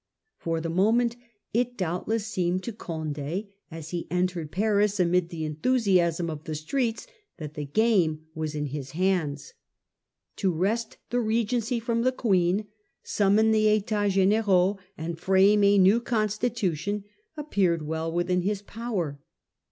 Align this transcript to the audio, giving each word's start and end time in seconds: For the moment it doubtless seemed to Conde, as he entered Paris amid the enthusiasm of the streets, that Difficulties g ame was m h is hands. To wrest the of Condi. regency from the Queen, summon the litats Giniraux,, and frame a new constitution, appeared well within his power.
For 0.39 0.59
the 0.59 0.69
moment 0.71 1.15
it 1.53 1.77
doubtless 1.77 2.25
seemed 2.25 2.63
to 2.63 2.71
Conde, 2.73 3.43
as 3.69 3.89
he 3.91 4.07
entered 4.09 4.51
Paris 4.51 4.99
amid 4.99 5.29
the 5.29 5.45
enthusiasm 5.45 6.27
of 6.27 6.45
the 6.45 6.55
streets, 6.55 7.05
that 7.37 7.53
Difficulties 7.53 7.73
g 7.75 7.81
ame 8.03 8.25
was 8.33 8.55
m 8.55 8.65
h 8.65 8.73
is 8.73 8.91
hands. 8.93 9.53
To 10.37 10.51
wrest 10.51 10.97
the 11.11 11.17
of 11.19 11.25
Condi. 11.25 11.27
regency 11.27 11.79
from 11.79 12.01
the 12.01 12.11
Queen, 12.11 12.65
summon 13.03 13.51
the 13.51 13.67
litats 13.67 14.13
Giniraux,, 14.15 14.79
and 14.97 15.19
frame 15.19 15.63
a 15.63 15.77
new 15.77 15.99
constitution, 16.01 17.03
appeared 17.37 17.83
well 17.85 18.11
within 18.11 18.41
his 18.41 18.63
power. 18.63 19.19